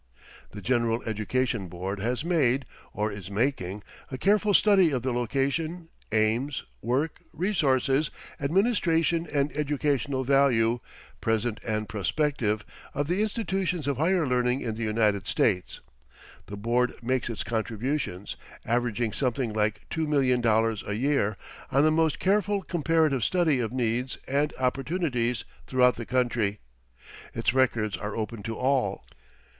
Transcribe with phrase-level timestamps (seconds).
[0.49, 5.89] The General Education Board has made, or is making, a careful study of the location,
[6.11, 8.09] aims, work, resources,
[8.39, 10.79] administration, and educational value,
[11.21, 15.81] present and prospective, of the institutions of higher learning in the United States.
[16.47, 21.37] The board makes its contributions, averaging something like two million dollars a year,
[21.71, 26.57] on the most careful comparative study of needs and opportunities throughout the country.
[27.35, 29.05] Its records are open to all.